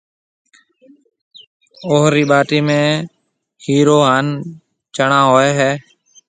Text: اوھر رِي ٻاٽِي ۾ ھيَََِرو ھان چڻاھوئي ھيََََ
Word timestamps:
اوھر 1.85 2.09
رِي 2.15 2.23
ٻاٽِي 2.29 2.59
۾ 2.67 2.79
ھيَََِرو 3.63 3.97
ھان 4.07 4.25
چڻاھوئي 4.95 5.49
ھيََََ 5.59 5.69